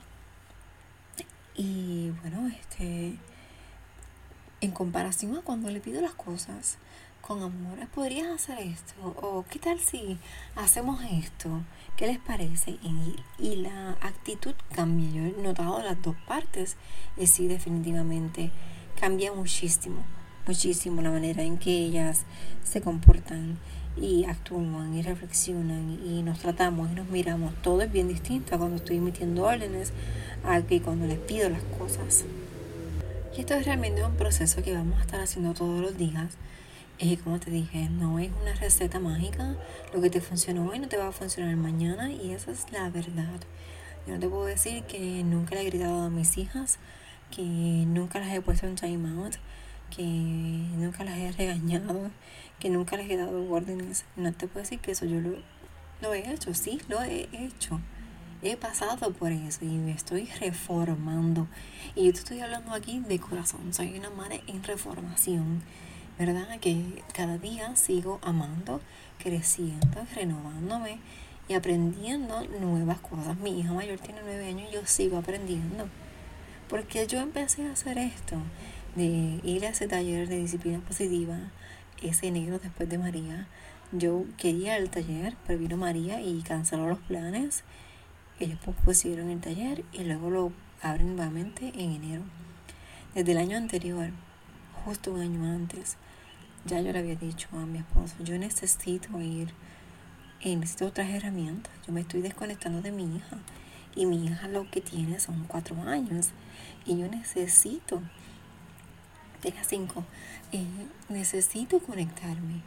Y 1.56 2.12
bueno, 2.22 2.48
este 2.48 3.16
en 4.62 4.72
comparación 4.72 5.36
a 5.36 5.42
cuando 5.42 5.70
le 5.70 5.82
pido 5.82 6.02
las 6.02 6.14
cosas 6.14 6.78
con 7.32 7.44
amor, 7.44 7.88
¿podrías 7.96 8.28
hacer 8.28 8.60
esto? 8.60 8.94
¿O 9.22 9.46
qué 9.50 9.58
tal 9.58 9.80
si 9.80 10.18
hacemos 10.58 11.00
esto? 11.14 11.62
¿Qué 11.96 12.08
les 12.08 12.20
parece? 12.20 12.78
Y, 13.40 13.56
la 13.56 13.92
actitud 14.02 14.54
cambia. 14.76 15.10
Yo 15.12 15.24
he 15.24 15.42
notado 15.42 15.82
las 15.82 16.02
dos 16.02 16.18
partes. 16.28 16.76
Y 17.16 17.28
sí, 17.28 17.48
definitivamente 17.48 18.52
cambia 19.00 19.32
muchísimo, 19.32 20.04
muchísimo 20.46 21.02
la 21.02 21.10
manera 21.10 21.42
en 21.42 21.58
que 21.58 21.72
ellas 21.72 22.26
se 22.66 22.82
comportan 22.82 23.58
y 23.96 24.26
actúan 24.26 24.94
y 24.94 25.02
reflexionan 25.02 26.02
y 26.06 26.24
nos 26.24 26.40
tratamos 26.40 26.92
y 26.92 26.96
nos 26.96 27.08
miramos. 27.08 27.54
Todo 27.62 27.82
es 27.82 27.92
bien 27.94 28.10
distinto 28.10 28.56
a 28.56 28.58
cuando 28.58 28.76
estoy 28.76 28.98
emitiendo 28.98 29.44
órdenes 29.44 29.94
a 30.44 30.62
que 30.64 30.82
cuando 30.82 31.08
les 31.08 31.20
pido 31.20 31.50
las 31.50 31.64
cosas. 31.80 32.26
Y 33.38 33.40
esto 33.40 33.54
es 33.54 33.66
realmente 33.66 34.04
un 34.04 34.16
proceso 34.16 34.62
que 34.62 34.74
vamos 34.74 35.00
a 35.00 35.04
estar 35.04 35.22
haciendo 35.22 35.54
todos 35.54 35.80
los 35.80 35.98
días 35.98 36.36
y 37.02 37.18
como 37.18 37.40
te 37.40 37.50
dije, 37.50 37.90
no 37.90 38.20
es 38.20 38.30
una 38.42 38.54
receta 38.54 39.00
mágica. 39.00 39.56
Lo 39.92 40.02
que 40.02 40.12
te 40.12 40.22
funcionó 40.22 40.70
hoy 40.70 40.78
no 40.78 40.88
te 40.88 40.98
va 40.98 41.08
a 41.08 41.12
funcionar 41.12 41.56
mañana 41.56 42.12
y 42.12 42.32
esa 42.32 42.52
es 42.52 42.72
la 42.72 42.90
verdad. 42.90 43.40
Yo 44.06 44.14
no 44.14 44.20
te 44.20 44.30
puedo 44.30 44.46
decir 44.46 44.84
que 44.84 45.24
nunca 45.24 45.56
le 45.56 45.62
he 45.62 45.66
gritado 45.66 46.04
a 46.04 46.10
mis 46.12 46.38
hijas, 46.38 46.78
que 47.36 47.42
nunca 47.42 48.20
las 48.20 48.32
he 48.32 48.42
puesto 48.42 48.68
en 48.68 48.76
time 48.76 49.10
out, 49.20 49.36
que 49.96 50.04
nunca 50.04 51.04
las 51.04 51.18
he 51.18 51.32
regañado, 51.32 52.12
que 52.60 52.70
nunca 52.70 52.98
les 52.98 53.10
he 53.10 53.18
dado 53.18 53.52
órdenes. 53.52 54.06
No 54.16 54.32
te 54.32 54.48
puedo 54.48 54.64
decir 54.64 54.80
que 54.80 54.92
eso 54.92 55.06
yo 55.06 55.20
lo, 55.22 55.38
lo 56.02 56.14
he 56.14 56.32
hecho, 56.32 56.54
sí, 56.54 56.80
lo 56.88 57.02
he 57.02 57.28
hecho. 57.34 57.82
He 58.44 58.58
pasado 58.58 59.12
por 59.12 59.32
eso 59.32 59.66
y 59.66 59.70
me 59.70 59.92
estoy 59.92 60.30
reformando. 60.40 61.48
Y 61.96 62.06
yo 62.06 62.14
te 62.14 62.20
estoy 62.20 62.40
hablando 62.42 62.74
aquí 62.74 63.00
de 63.00 63.20
corazón. 63.20 63.74
Soy 63.74 63.98
una 63.98 64.12
madre 64.12 64.44
en 64.46 64.64
reformación. 64.64 65.64
¿Verdad? 66.26 66.60
Que 66.60 67.02
cada 67.16 67.40
día 67.40 67.76
sigo 67.76 68.20
amando, 68.22 68.80
creciendo, 69.18 70.06
renovándome 70.14 71.00
y 71.48 71.56
aprendiendo 71.56 72.46
nuevas 72.60 73.00
cosas. 73.00 73.38
Mi 73.38 73.60
hija 73.60 73.74
mayor 73.74 73.98
tiene 73.98 74.22
nueve 74.22 74.48
años 74.48 74.70
y 74.70 74.76
yo 74.76 74.86
sigo 74.86 75.18
aprendiendo. 75.18 75.90
Porque 76.70 77.08
yo 77.08 77.20
empecé 77.20 77.66
a 77.66 77.72
hacer 77.72 77.98
esto, 77.98 78.36
de 78.96 79.40
ir 79.44 79.66
a 79.66 79.70
ese 79.70 79.88
taller 79.88 80.30
de 80.30 80.38
disciplina 80.38 80.78
positiva, 80.82 81.40
ese 82.04 82.28
enero 82.28 82.60
después 82.60 82.88
de 82.88 83.00
María. 83.00 83.48
Yo 83.92 84.26
quería 84.38 84.78
el 84.78 84.92
taller, 84.92 85.36
pero 85.48 85.58
vino 85.58 85.76
María 85.76 86.22
y 86.22 86.44
canceló 86.44 86.88
los 86.88 87.00
planes. 87.00 87.64
Ellos 88.40 88.60
pusieron 88.86 89.32
el 89.32 89.42
taller 89.42 89.84
y 89.92 90.04
luego 90.04 90.30
lo 90.30 90.52
abren 90.84 91.16
nuevamente 91.16 91.72
en 91.74 91.94
enero. 91.94 92.22
Desde 93.16 93.32
el 93.32 93.40
año 93.40 93.58
anterior, 93.58 94.12
justo 94.86 95.12
un 95.12 95.22
año 95.22 95.46
antes, 95.46 95.98
ya 96.66 96.82
yo 96.82 96.92
le 96.92 97.00
había 97.00 97.16
dicho 97.16 97.48
a 97.54 97.66
mi 97.66 97.80
esposo, 97.80 98.16
yo 98.24 98.38
necesito 98.38 99.20
ir, 99.20 99.54
y 100.44 100.56
necesito 100.56 100.88
otras 100.88 101.10
herramientas. 101.10 101.72
Yo 101.86 101.94
me 101.94 102.02
estoy 102.02 102.22
desconectando 102.22 102.82
de 102.82 102.92
mi 102.92 103.16
hija. 103.16 103.38
Y 103.96 104.06
mi 104.06 104.26
hija 104.26 104.48
lo 104.48 104.70
que 104.72 104.82
tiene 104.82 105.20
son 105.20 105.46
cuatro 105.48 105.80
años. 105.84 106.30
Y 106.86 106.98
yo 106.98 107.08
necesito, 107.08 108.02
tenga 109.42 109.64
cinco, 109.64 110.04
eh, 110.52 110.66
necesito 111.10 111.80
conectarme 111.80 112.62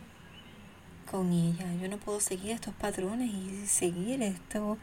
con 1.11 1.33
ella. 1.33 1.67
Yo 1.81 1.89
no 1.89 1.99
puedo 1.99 2.21
seguir 2.21 2.53
estos 2.53 2.75
patrones 2.75 3.31
y 3.33 3.67
seguir 3.67 4.23
estas 4.23 4.77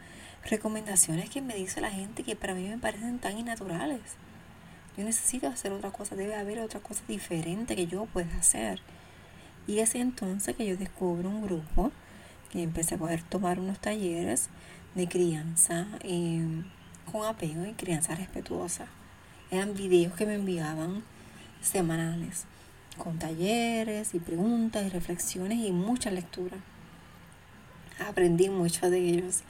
recomendaciones 0.44 1.30
que 1.30 1.40
me 1.40 1.54
dice 1.54 1.80
la 1.80 1.90
gente 1.90 2.24
que 2.24 2.36
para 2.36 2.54
mí 2.54 2.68
me 2.68 2.78
parecen 2.78 3.18
tan 3.20 3.38
innaturales. 3.38 4.00
Yo 4.98 5.04
necesito 5.04 5.48
hacer 5.48 5.72
otra 5.72 5.90
cosa, 5.90 6.14
debe 6.14 6.34
haber 6.34 6.58
otra 6.58 6.80
cosa 6.80 7.02
diferente 7.08 7.74
que 7.74 7.86
yo 7.86 8.04
pueda 8.06 8.36
hacer. 8.36 8.82
Y 9.66 9.78
es 9.78 9.94
entonces 9.94 10.56
que 10.56 10.66
yo 10.66 10.76
descubro 10.76 11.28
un 11.28 11.42
grupo 11.42 11.92
que 12.50 12.62
empecé 12.62 12.96
a 12.96 12.98
poder 12.98 13.22
tomar 13.22 13.58
unos 13.58 13.78
talleres 13.78 14.48
de 14.94 15.08
crianza 15.08 15.86
em, 16.00 16.64
con 17.10 17.24
apego 17.24 17.64
y 17.64 17.72
crianza 17.72 18.14
respetuosa. 18.14 18.86
Eran 19.50 19.74
videos 19.74 20.14
que 20.14 20.26
me 20.26 20.34
enviaban 20.34 21.02
semanales, 21.60 22.44
con 22.98 23.18
talleres 23.18 24.14
y 24.14 24.18
preguntas 24.18 24.84
y 24.84 24.88
reflexiones 24.90 25.58
y 25.58 25.72
mucha 25.72 26.10
lectura. 26.10 26.58
Aprendí 28.06 28.48
mucho 28.48 28.90
de 28.90 28.98
ellos. 28.98 29.42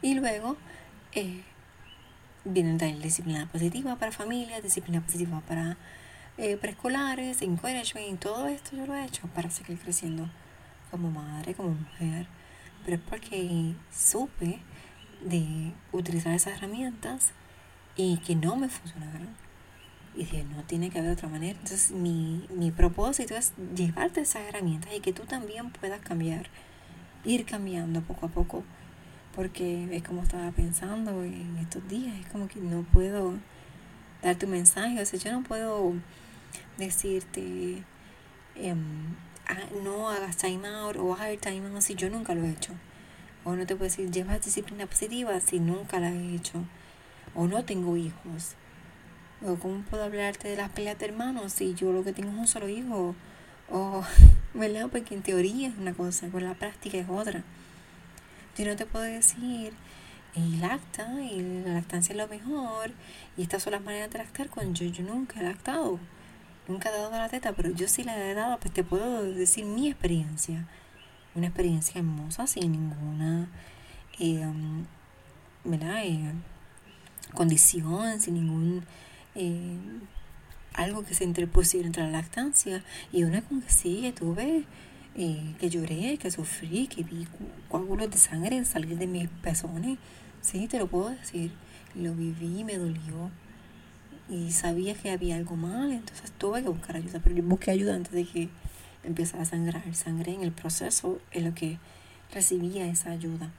Y 0.00 0.14
luego 0.14 0.56
eh, 1.12 1.42
viene 2.44 2.76
de 2.76 2.92
disciplina 2.94 3.48
positiva 3.50 3.96
para 3.96 4.12
familias, 4.12 4.62
disciplina 4.62 5.00
positiva 5.00 5.42
para 5.46 5.76
eh, 6.38 6.56
preescolares, 6.56 7.42
encouragement, 7.42 8.08
y 8.08 8.16
todo 8.16 8.46
esto 8.46 8.76
yo 8.76 8.86
lo 8.86 8.94
he 8.94 9.04
hecho 9.04 9.26
para 9.34 9.50
seguir 9.50 9.78
creciendo 9.78 10.30
como 10.90 11.10
madre, 11.10 11.54
como 11.54 11.70
mujer. 11.70 12.28
Pero 12.84 12.96
es 12.96 13.02
porque 13.02 13.74
supe 13.92 14.60
de 15.20 15.72
utilizar 15.92 16.32
esas 16.32 16.54
herramientas 16.54 17.32
y 17.96 18.18
que 18.18 18.36
no 18.36 18.54
me 18.56 18.68
funcionaron. 18.68 19.28
Y 20.14 20.20
dije, 20.20 20.44
no 20.44 20.62
tiene 20.62 20.90
que 20.90 21.00
haber 21.00 21.12
otra 21.12 21.28
manera. 21.28 21.58
Entonces 21.58 21.90
mi, 21.90 22.46
mi 22.50 22.70
propósito 22.70 23.34
es 23.34 23.52
llevarte 23.74 24.20
esas 24.20 24.42
herramientas 24.42 24.92
y 24.96 25.00
que 25.00 25.12
tú 25.12 25.24
también 25.24 25.70
puedas 25.70 26.00
cambiar, 26.00 26.46
ir 27.24 27.44
cambiando 27.46 28.00
poco 28.02 28.26
a 28.26 28.28
poco. 28.28 28.64
Porque 29.34 29.88
es 29.94 30.02
como 30.02 30.22
estaba 30.22 30.50
pensando 30.52 31.22
en 31.24 31.56
estos 31.58 31.86
días, 31.88 32.16
es 32.18 32.26
como 32.28 32.48
que 32.48 32.60
no 32.60 32.82
puedo 32.82 33.34
dar 34.22 34.36
tu 34.36 34.46
mensaje. 34.46 35.00
O 35.00 35.04
sea, 35.04 35.18
yo 35.18 35.32
no 35.32 35.42
puedo 35.42 35.94
decirte, 36.78 37.84
ah, 39.46 39.56
no 39.82 40.08
hagas 40.08 40.36
time 40.36 40.66
out 40.66 40.96
o 40.96 41.14
haz 41.14 41.28
el 41.28 41.38
time 41.38 41.68
out 41.68 41.82
si 41.82 41.94
yo 41.94 42.08
nunca 42.08 42.34
lo 42.34 42.44
he 42.44 42.50
hecho. 42.50 42.72
O 43.44 43.54
no 43.54 43.66
te 43.66 43.76
puedo 43.76 43.90
decir, 43.90 44.10
llevas 44.10 44.44
disciplina 44.44 44.86
positiva 44.86 45.38
si 45.40 45.60
nunca 45.60 46.00
la 46.00 46.10
he 46.10 46.34
hecho. 46.34 46.64
O 47.34 47.46
no 47.46 47.64
tengo 47.64 47.96
hijos. 47.96 48.54
O 49.42 49.56
cómo 49.56 49.82
puedo 49.82 50.04
hablarte 50.04 50.48
de 50.48 50.56
las 50.56 50.70
peleas 50.70 50.98
de 50.98 51.06
hermanos 51.06 51.52
si 51.52 51.74
yo 51.74 51.92
lo 51.92 52.02
que 52.02 52.12
tengo 52.12 52.30
es 52.30 52.36
un 52.36 52.48
solo 52.48 52.68
hijo. 52.68 53.14
O, 53.70 54.04
¿verdad? 54.54 54.88
Porque 54.90 55.14
en 55.14 55.22
teoría 55.22 55.68
es 55.68 55.78
una 55.78 55.94
cosa, 55.94 56.28
con 56.28 56.44
la 56.44 56.54
práctica 56.54 56.98
es 56.98 57.08
otra. 57.08 57.42
Yo 58.56 58.64
no 58.64 58.74
te 58.74 58.86
puedo 58.86 59.04
decir, 59.04 59.72
y 60.34 60.56
lacta, 60.56 61.08
y 61.22 61.62
la 61.64 61.74
lactancia 61.74 62.12
es 62.12 62.18
lo 62.18 62.26
mejor, 62.26 62.90
y 63.36 63.42
estas 63.42 63.62
son 63.62 63.72
las 63.72 63.82
maneras 63.82 64.10
de 64.10 64.18
lactar 64.18 64.50
cuando 64.50 64.74
yo, 64.74 64.86
yo 64.86 65.04
nunca 65.04 65.40
he 65.40 65.44
lactado. 65.44 66.00
Nunca 66.68 66.90
he 66.90 66.92
dado 66.92 67.10
la 67.10 67.30
teta, 67.30 67.54
pero 67.54 67.70
yo 67.70 67.88
sí 67.88 68.04
la 68.04 68.14
he 68.18 68.34
dado, 68.34 68.58
pues 68.60 68.74
te 68.74 68.84
puedo 68.84 69.22
decir 69.22 69.64
mi 69.64 69.88
experiencia. 69.88 70.68
Una 71.34 71.46
experiencia 71.46 71.98
hermosa 71.98 72.46
sin 72.46 72.72
ninguna 72.72 73.48
eh, 74.18 74.44
eh, 75.64 76.32
condición, 77.32 78.20
sin 78.20 78.34
ningún 78.34 78.84
eh, 79.34 79.78
algo 80.74 81.04
que 81.04 81.14
se 81.14 81.24
interpusiera 81.24 81.86
entre 81.86 82.02
la 82.02 82.10
lactancia. 82.10 82.84
Y 83.12 83.24
una 83.24 83.40
con 83.40 83.62
que 83.62 83.70
sí, 83.70 84.02
que 84.02 84.12
tuve, 84.12 84.64
que 85.14 85.70
lloré, 85.70 86.18
que 86.18 86.30
sufrí, 86.30 86.86
que 86.86 87.02
vi 87.02 87.26
coágulos 87.70 88.10
de 88.10 88.18
sangre 88.18 88.62
salir 88.66 88.98
de 88.98 89.06
mis 89.06 89.28
pezones, 89.42 89.98
sí, 90.42 90.68
te 90.68 90.78
lo 90.78 90.86
puedo 90.86 91.08
decir, 91.10 91.50
lo 91.94 92.14
viví, 92.14 92.62
me 92.62 92.76
dolió 92.76 93.30
y 94.28 94.52
sabía 94.52 94.94
que 94.94 95.10
había 95.10 95.36
algo 95.36 95.56
mal, 95.56 95.90
entonces 95.90 96.30
tuve 96.32 96.62
que 96.62 96.68
buscar 96.68 96.96
ayuda, 96.96 97.20
pero 97.22 97.34
yo 97.34 97.42
busqué 97.42 97.70
ayuda 97.70 97.94
antes 97.94 98.12
de 98.12 98.24
que 98.24 98.48
empezaba 99.02 99.42
a 99.42 99.46
sangrar. 99.46 99.94
Sangre 99.94 100.34
en 100.34 100.42
el 100.42 100.52
proceso 100.52 101.18
en 101.30 101.44
lo 101.44 101.54
que 101.54 101.78
recibía 102.32 102.86
esa 102.86 103.10
ayuda, 103.10 103.50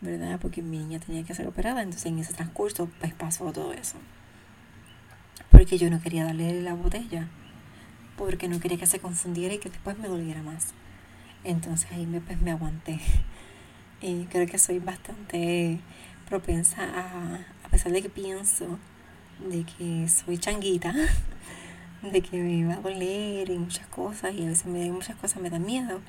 ¿verdad? 0.00 0.38
Porque 0.40 0.62
mi 0.62 0.78
niña 0.78 1.00
tenía 1.00 1.24
que 1.24 1.34
ser 1.34 1.48
operada, 1.48 1.82
entonces 1.82 2.06
en 2.06 2.18
ese 2.18 2.32
transcurso 2.32 2.88
pues 3.00 3.12
pasó 3.12 3.52
todo 3.52 3.72
eso. 3.72 3.96
Porque 5.50 5.78
yo 5.78 5.90
no 5.90 6.00
quería 6.00 6.24
darle 6.24 6.62
la 6.62 6.74
botella, 6.74 7.28
porque 8.16 8.48
no 8.48 8.60
quería 8.60 8.78
que 8.78 8.86
se 8.86 9.00
confundiera 9.00 9.54
y 9.54 9.58
que 9.58 9.68
después 9.68 9.98
me 9.98 10.08
doliera 10.08 10.42
más. 10.42 10.74
Entonces 11.44 11.90
ahí 11.90 12.06
me, 12.06 12.20
pues, 12.20 12.40
me 12.40 12.52
aguanté. 12.52 13.00
Y 14.04 14.24
creo 14.24 14.48
que 14.48 14.58
soy 14.58 14.80
bastante 14.80 15.78
propensa 16.28 16.82
a, 16.82 17.36
a 17.64 17.68
pesar 17.70 17.92
de 17.92 18.02
que 18.02 18.08
pienso 18.08 18.80
de 19.48 19.64
que 19.64 20.08
soy 20.08 20.38
changuita, 20.38 20.94
de 22.02 22.20
que 22.20 22.36
me 22.36 22.66
va 22.66 22.74
a 22.74 22.80
doler 22.80 23.50
y 23.50 23.58
muchas 23.58 23.86
cosas 23.88 24.34
y 24.34 24.44
a 24.44 24.48
veces 24.48 24.66
me 24.66 24.90
muchas 24.90 25.16
cosas 25.16 25.42
me 25.42 25.50
dan 25.50 25.64
miedo, 25.64 26.00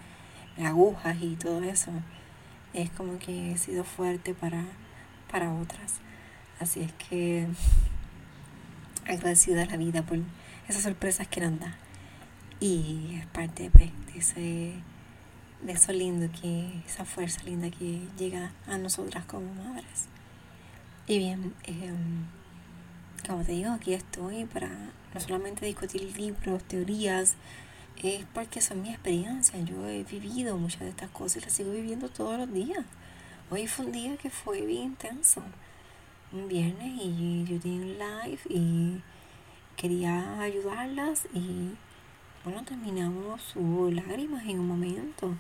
agujas 0.63 1.18
y 1.22 1.36
todo 1.36 1.63
eso. 1.63 1.92
Es 2.74 2.90
como 2.92 3.20
que 3.20 3.52
he 3.52 3.58
sido 3.58 3.84
fuerte 3.84 4.34
para, 4.34 4.63
para 5.32 5.54
otras. 5.54 5.96
Así 6.60 6.82
es 6.82 6.92
que 6.94 7.48
agradecida 9.08 9.63
a 9.63 9.66
la 9.66 9.78
vida 9.78 10.04
por 10.04 10.20
esas 10.68 10.84
sorpresas 10.84 11.28
que 11.28 11.42
nos 11.42 11.60
da. 11.60 11.75
Y 12.60 13.18
es 13.20 13.25
parte 13.28 13.70
pues, 13.72 13.92
de, 14.13 14.20
ese, 14.20 14.74
de 15.62 15.72
eso 15.72 15.92
lindo, 15.92 16.30
que, 16.42 16.82
esa 16.86 17.06
fuerza 17.06 17.44
linda 17.44 17.70
que 17.70 18.02
llega 18.18 18.52
a 18.68 18.78
nosotras 18.78 19.25
como 19.25 19.54
madres. 19.54 20.08
Y 21.06 21.18
bien, 21.18 21.54
em, 21.66 22.25
como 23.27 23.44
te 23.44 23.53
digo, 23.53 23.72
aquí 23.72 23.94
estoy 23.94 24.46
para 24.46 24.68
no 24.68 25.20
solamente 25.20 25.65
discutir 25.65 26.01
libros, 26.18 26.64
teorías, 26.64 27.36
es 28.01 28.25
porque 28.33 28.62
son 28.62 28.81
mi 28.81 28.90
experiencia. 28.90 29.59
Yo 29.62 29.88
he 29.88 30.03
vivido 30.03 30.57
muchas 30.57 30.81
de 30.81 30.90
estas 30.90 31.09
cosas 31.12 31.38
y 31.38 31.42
las 31.42 31.53
sigo 31.53 31.72
viviendo 31.72 32.09
todos 32.09 32.38
los 32.38 32.51
días. 32.51 32.86
Hoy 33.50 33.68
fue 33.68 33.86
un 33.86 33.92
día 33.92 34.18
que 34.18 34.29
fue 34.29 34.62
bien 34.62 34.83
intenso. 34.83 35.42
Un 36.31 36.48
viernes 36.48 37.00
y 37.01 37.46
yo 37.46 37.59
tenía 37.59 37.81
un 37.81 37.98
live 37.98 38.40
y 38.50 39.01
quería 39.77 40.42
ayudarlas 40.42 41.27
y 41.33 41.75
bueno, 42.44 42.64
terminamos, 42.66 43.55
hubo 43.55 43.90
lágrimas 43.90 44.44
en 44.46 44.59
un 44.59 44.68
momento. 44.68 45.36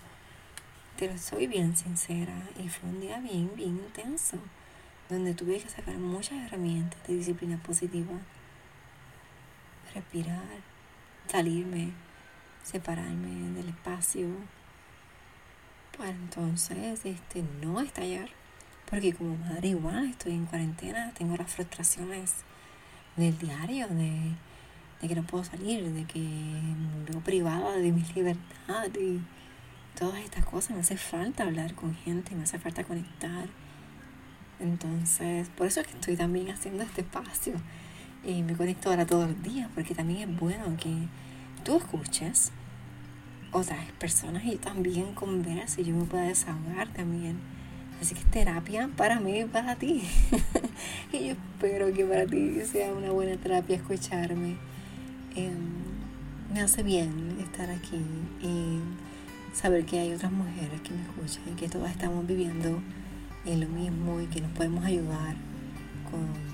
Pero 0.97 1.17
soy 1.17 1.47
bien 1.47 1.75
sincera 1.75 2.33
y 2.63 2.69
fue 2.69 2.89
un 2.89 3.01
día 3.01 3.19
bien, 3.19 3.51
bien 3.55 3.71
intenso, 3.71 4.37
donde 5.09 5.33
tuve 5.33 5.59
que 5.59 5.69
sacar 5.69 5.97
muchas 5.97 6.45
herramientas 6.45 6.99
de 7.07 7.15
disciplina 7.15 7.57
positiva 7.57 8.19
respirar, 9.93 10.61
salirme, 11.27 11.91
separarme 12.63 13.51
del 13.51 13.69
espacio, 13.69 14.27
para 15.97 16.09
entonces 16.09 17.05
este, 17.05 17.43
no 17.61 17.79
estallar. 17.81 18.29
Porque 18.89 19.13
como 19.13 19.37
madre 19.37 19.69
igual 19.69 20.05
estoy 20.05 20.33
en 20.33 20.45
cuarentena, 20.45 21.13
tengo 21.17 21.35
las 21.37 21.51
frustraciones 21.51 22.35
del 23.15 23.37
diario, 23.37 23.87
de, 23.87 24.35
que 25.07 25.15
no 25.15 25.23
puedo 25.23 25.43
salir, 25.43 25.83
de 25.89 26.05
que 26.05 26.19
me 26.19 27.05
veo 27.09 27.19
privada 27.21 27.75
de 27.77 27.91
mi 27.91 28.03
libertad 28.15 28.87
y 28.99 29.19
todas 29.97 30.19
estas 30.19 30.45
cosas. 30.45 30.71
Me 30.71 30.81
hace 30.81 30.97
falta 30.97 31.43
hablar 31.43 31.75
con 31.75 31.95
gente, 31.95 32.35
me 32.35 32.43
hace 32.43 32.59
falta 32.59 32.83
conectar. 32.83 33.47
Entonces, 34.59 35.49
por 35.49 35.67
eso 35.67 35.81
es 35.81 35.87
que 35.87 35.93
estoy 35.93 36.15
también 36.15 36.49
haciendo 36.49 36.83
este 36.83 37.01
espacio 37.01 37.53
y 38.25 38.43
me 38.43 38.55
conecto 38.55 38.89
ahora 38.89 39.05
todos 39.05 39.27
los 39.27 39.43
días 39.43 39.69
porque 39.75 39.93
también 39.93 40.29
es 40.29 40.39
bueno 40.39 40.77
que 40.77 41.07
tú 41.63 41.77
escuches 41.77 42.51
otras 43.51 43.79
personas 43.99 44.43
y 44.45 44.55
también 44.55 45.13
converses 45.13 45.79
y 45.79 45.83
yo 45.89 45.95
me 45.95 46.05
pueda 46.05 46.23
desahogar 46.23 46.87
también. 46.93 47.37
Así 48.01 48.15
que 48.15 48.21
es 48.21 48.31
terapia 48.31 48.89
para 48.97 49.19
mí 49.19 49.41
y 49.41 49.45
para 49.45 49.75
ti. 49.75 50.03
y 51.13 51.27
yo 51.27 51.31
espero 51.33 51.93
que 51.93 52.05
para 52.05 52.25
ti 52.25 52.61
sea 52.69 52.91
una 52.93 53.11
buena 53.11 53.37
terapia 53.37 53.75
escucharme. 53.75 54.57
Em, 55.35 55.83
me 56.53 56.61
hace 56.61 56.83
bien 56.83 57.37
estar 57.39 57.69
aquí 57.69 58.01
y 58.41 58.79
saber 59.53 59.85
que 59.85 59.99
hay 59.99 60.13
otras 60.13 60.31
mujeres 60.31 60.81
que 60.81 60.91
me 60.91 61.01
escuchan 61.01 61.53
y 61.53 61.55
que 61.55 61.69
todas 61.69 61.91
estamos 61.91 62.25
viviendo 62.25 62.81
en 63.45 63.61
lo 63.61 63.67
mismo 63.67 64.21
y 64.21 64.27
que 64.27 64.41
nos 64.41 64.51
podemos 64.51 64.85
ayudar 64.85 65.35
con 66.09 66.53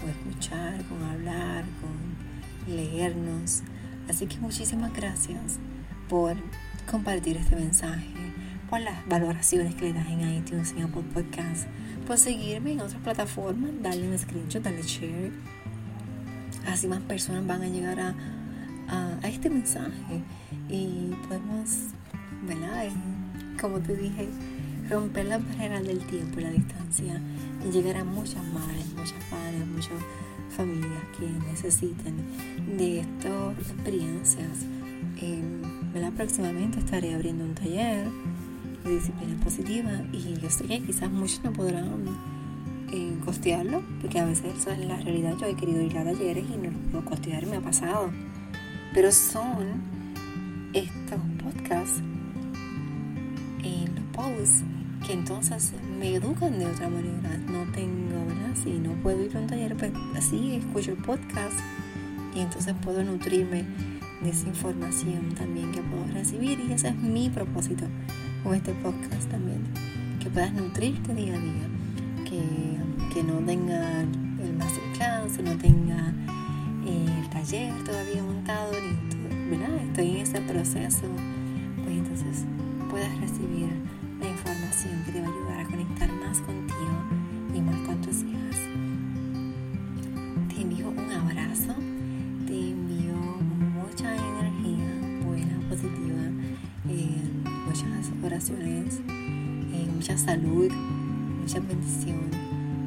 con 0.00 0.10
escuchar, 0.10 0.82
con 0.84 1.02
hablar, 1.02 1.64
con 1.80 2.74
leernos. 2.74 3.62
Así 4.08 4.26
que 4.26 4.38
muchísimas 4.38 4.92
gracias 4.92 5.58
por 6.08 6.36
compartir 6.90 7.36
este 7.36 7.56
mensaje, 7.56 8.06
por 8.70 8.80
las 8.80 9.06
valoraciones 9.08 9.74
que 9.74 9.86
le 9.86 9.92
das 9.94 10.08
en 10.08 10.20
iTunes 10.36 10.74
y 10.76 10.82
Apple 10.82 11.02
Podcast, 11.12 11.66
por 12.06 12.18
seguirme 12.18 12.72
en 12.72 12.80
otras 12.80 13.00
plataformas, 13.02 13.70
darle 13.82 14.08
un 14.08 14.18
screenshot, 14.18 14.62
darle 14.62 14.82
share. 14.82 15.32
Así 16.68 16.88
más 16.88 17.00
personas 17.00 17.46
van 17.46 17.62
a 17.62 17.68
llegar 17.68 17.98
a, 18.00 18.14
a, 18.88 19.28
este 19.28 19.50
mensaje 19.50 20.22
y 20.68 21.12
podemos, 21.28 21.78
¿verdad? 22.46 22.88
Como 23.60 23.78
te 23.80 23.96
dije, 23.96 24.28
romper 24.88 25.26
la 25.26 25.38
barrera 25.38 25.80
del 25.80 25.98
tiempo 26.06 26.40
y 26.40 26.44
la 26.44 26.50
distancia 26.50 27.20
y 27.66 27.72
llegar 27.72 27.96
a 27.96 28.04
muchas 28.04 28.44
madres, 28.52 28.86
muchas 28.96 29.24
padres, 29.30 29.66
muchas 29.66 30.02
familias 30.56 31.02
que 31.18 31.26
necesiten 31.50 32.14
de 32.76 33.00
estas 33.00 33.58
experiencias. 33.58 34.66
Eh, 35.20 35.42
próximamente 36.16 36.78
estaré 36.78 37.14
abriendo 37.14 37.44
un 37.44 37.54
taller 37.54 38.06
de 38.84 38.94
disciplina 38.94 39.36
positiva 39.42 39.90
y 40.12 40.34
yo 40.40 40.50
sé 40.50 40.64
que 40.64 40.80
quizás 40.80 41.10
muchos 41.10 41.42
no 41.42 41.52
podrán 41.52 42.06
eh, 42.92 43.16
costearlo 43.24 43.82
porque 44.00 44.20
a 44.20 44.24
veces 44.24 44.54
esa 44.58 44.72
es 44.72 44.86
la 44.86 44.96
realidad. 44.98 45.34
Yo 45.40 45.46
he 45.46 45.54
querido 45.54 45.82
ir 45.82 45.96
a 45.98 46.04
talleres 46.04 46.44
y 46.48 46.56
no 46.56 46.70
lo 46.70 46.78
puedo 46.90 47.04
costear, 47.04 47.46
me 47.46 47.56
ha 47.56 47.60
pasado. 47.60 48.10
Pero 48.94 49.10
son 49.12 49.82
estos 50.72 51.20
podcasts, 51.42 52.00
en 53.62 53.94
los 53.94 54.04
posts 54.12 54.64
que 55.06 55.12
entonces 55.12 55.72
me 55.98 56.16
educan 56.16 56.58
de 56.58 56.66
otra 56.66 56.88
manera. 56.88 57.38
No 57.48 57.64
tengo, 57.72 58.26
¿verdad? 58.26 58.56
Si 58.62 58.70
no 58.70 58.90
puedo 59.02 59.22
ir 59.22 59.36
a 59.36 59.40
un 59.40 59.46
taller, 59.46 59.76
pues 59.76 59.92
así 60.16 60.56
escucho 60.56 60.92
el 60.92 60.96
podcast 60.96 61.54
y 62.34 62.40
entonces 62.40 62.74
puedo 62.82 63.04
nutrirme 63.04 63.64
de 64.22 64.30
esa 64.30 64.48
información 64.48 65.32
también 65.36 65.70
que 65.70 65.80
puedo 65.82 66.04
recibir 66.12 66.58
y 66.58 66.72
ese 66.72 66.88
es 66.88 66.96
mi 66.96 67.30
propósito 67.30 67.84
con 68.42 68.54
este 68.54 68.72
podcast 68.74 69.30
también, 69.30 69.62
que 70.20 70.28
puedas 70.28 70.52
nutrirte 70.52 71.14
día 71.14 71.34
a 71.34 71.38
día, 71.38 71.68
que, 72.24 73.14
que 73.14 73.22
no 73.22 73.38
tenga 73.38 74.00
el 74.00 74.54
masterclass, 74.58 75.38
no 75.38 75.56
tenga 75.56 76.12
el 76.84 77.28
taller 77.30 77.72
todavía 77.84 78.22
montado, 78.22 78.72
ni, 78.72 79.56
¿verdad? 79.56 79.76
Estoy 79.76 80.10
en 80.10 80.16
ese 80.16 80.40
proceso, 80.40 81.06
pues 81.84 81.96
entonces 81.96 82.44
puedas 82.90 83.20
recibir 83.20 83.70
meditación 84.76 85.04
que 85.04 85.12
te 85.12 85.20
va 85.20 85.26
a 85.26 85.30
ayudar 85.30 85.60
a 85.60 85.64
conectar 85.64 86.12
más 86.12 86.38
contigo 86.40 86.96
y 87.54 87.60
más 87.60 87.76
con 87.86 88.00
tus 88.02 88.22
hijas. 88.22 88.56
Te 90.48 90.60
envío 90.60 90.90
un 90.90 91.12
abrazo, 91.12 91.74
te 92.46 92.70
envío 92.70 93.14
mucha 93.74 94.14
energía 94.14 95.24
buena, 95.24 95.58
positiva, 95.68 96.30
eh, 96.88 97.22
muchas 97.66 98.12
oraciones, 98.22 99.00
eh, 99.08 99.88
mucha 99.94 100.16
salud, 100.18 100.70
mucha 101.40 101.60
bendición 101.60 102.30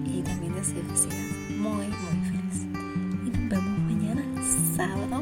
y 0.06 0.22
también 0.22 0.54
deseo 0.54 0.82
que 0.88 0.98
seas 0.98 1.32
muy, 1.58 1.88
muy 1.88 2.26
feliz. 2.26 2.66
Y 3.26 3.30
nos 3.30 3.50
vemos 3.50 3.80
mañana, 3.80 4.24
sábado. 4.76 5.19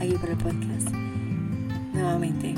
Aquí 0.00 0.12
por 0.18 0.30
el 0.30 0.36
podcast. 0.36 0.90
Nuevamente. 1.92 2.54